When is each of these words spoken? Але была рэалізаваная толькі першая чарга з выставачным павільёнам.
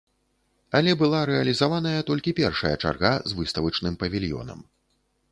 Але 0.77 0.91
была 1.01 1.17
рэалізаваная 1.29 2.01
толькі 2.09 2.33
першая 2.39 2.71
чарга 2.85 3.11
з 3.33 3.37
выставачным 3.41 3.99
павільёнам. 4.05 4.65